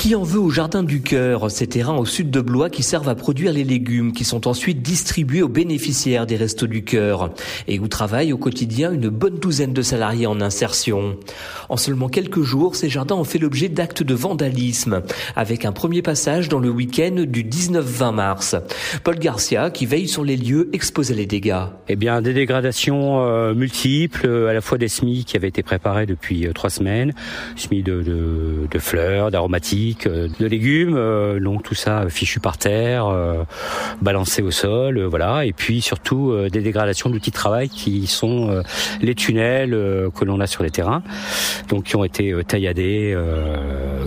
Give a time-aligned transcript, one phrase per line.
[0.00, 3.10] Qui en veut au Jardin du Cœur, ces terrains au sud de Blois qui servent
[3.10, 7.34] à produire les légumes qui sont ensuite distribués aux bénéficiaires des Restos du Cœur
[7.68, 11.18] et où travaillent au quotidien une bonne douzaine de salariés en insertion.
[11.68, 15.02] En seulement quelques jours, ces jardins ont fait l'objet d'actes de vandalisme
[15.36, 18.56] avec un premier passage dans le week-end du 19-20 mars.
[19.04, 21.64] Paul Garcia, qui veille sur les lieux, exposait les dégâts.
[21.88, 26.06] Eh bien, des dégradations euh, multiples, à la fois des semis qui avaient été préparés
[26.06, 27.12] depuis euh, trois semaines,
[27.54, 33.06] semis de, de, fleurs, d'aromatiques, euh, de légumes, euh, donc tout ça fichu par terre,
[33.06, 33.44] euh,
[34.00, 38.62] balancé au sol, voilà, et puis surtout des dégradations d'outils de travail qui sont
[39.00, 39.70] les tunnels
[40.14, 41.02] que l'on a sur les terrains,
[41.68, 43.16] donc qui ont été tailladés,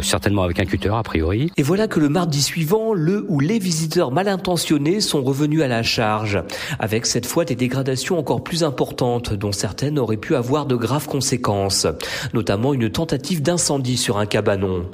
[0.00, 1.50] certainement avec un cutter a priori.
[1.56, 5.68] Et voilà que le mardi suivant, le ou les visiteurs mal intentionnés sont revenus à
[5.68, 6.42] la charge,
[6.78, 11.06] avec cette fois des dégradations encore plus importantes, dont certaines auraient pu avoir de graves
[11.06, 11.86] conséquences,
[12.34, 14.86] notamment une tentative d'incendie sur un cabanon.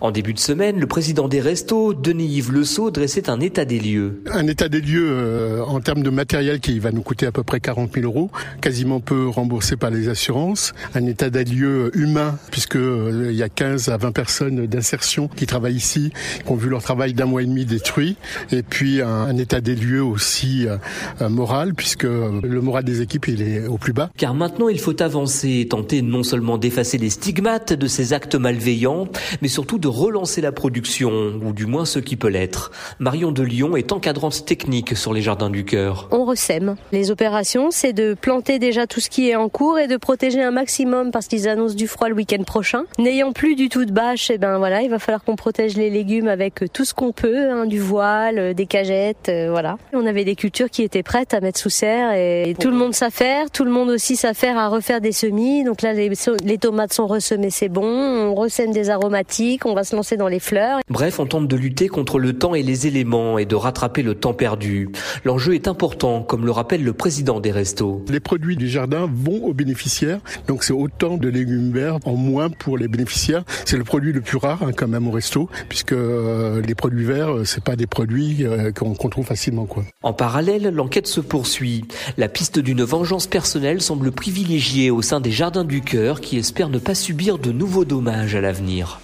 [0.00, 4.22] En début de semaine, le président des Restos, Denis-Yves Le dressait un état des lieux.
[4.32, 7.42] Un état des lieux euh, en termes de matériel qui va nous coûter à peu
[7.42, 10.72] près 40 000 euros, quasiment peu remboursé par les assurances.
[10.94, 15.28] Un état des lieux humain, puisque euh, il y a 15 à 20 personnes d'insertion
[15.28, 16.12] qui travaillent ici,
[16.44, 18.16] qui ont vu leur travail d'un mois et demi détruit.
[18.52, 23.42] Et puis un, état des lieux aussi euh, moral, puisque le moral des équipes il
[23.42, 24.10] est au plus bas.
[24.16, 29.08] Car maintenant il faut avancer, tenter non seulement d'effacer les stigmates de ces actes malveillants,
[29.42, 31.10] mais surtout de relancer la production,
[31.44, 32.70] ou du moins ce qui peut l'être.
[32.98, 36.08] Marion de Lyon est encadrante technique sur les jardins du cœur.
[36.10, 36.76] On ressème.
[36.92, 40.42] Les opérations, c'est de planter déjà tout ce qui est en cours et de protéger
[40.42, 42.84] un maximum parce qu'ils annoncent du froid le week-end prochain.
[42.98, 45.90] N'ayant plus du tout de bâche, eh ben voilà, il va falloir qu'on protège les
[45.90, 49.76] légumes avec tout ce qu'on peut, hein, du voile, des cagettes, euh, voilà.
[49.92, 52.94] On avait des cultures qui étaient prêtes à mettre sous serre et tout le monde
[52.94, 55.64] sait faire, tout le monde aussi sait faire à refaire des semis.
[55.64, 56.10] Donc là, les,
[56.44, 57.84] les tomates sont ressemées, c'est bon.
[57.84, 60.80] On ressème des aromatiques, on va se lancer dans les fleurs.
[60.88, 64.14] Bref, on tente de lutter contre le temps et les éléments et de rattraper le
[64.14, 64.88] temps perdu.
[65.24, 68.04] L'enjeu est important, comme le rappelle le président des restos.
[68.08, 72.50] Les produits du jardin vont aux bénéficiaires, donc c'est autant de légumes verts en moins
[72.50, 73.44] pour les bénéficiaires.
[73.64, 77.04] C'est le produit le plus rare hein, quand même au resto, puisque euh, les produits
[77.04, 79.66] verts, euh, c'est pas des produits euh, qu'on trouve facilement.
[79.66, 79.84] Quoi.
[80.02, 81.84] En parallèle, l'enquête se poursuit.
[82.16, 86.68] La piste d'une vengeance personnelle semble privilégiée au sein des jardins du cœur qui espèrent
[86.68, 89.00] ne pas subir de nouveaux dommages à l'avenir.